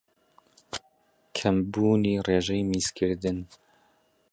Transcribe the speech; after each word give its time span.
کەمبوونی 1.37 2.21
رێژەی 2.27 2.63
میزکردن 2.69 3.37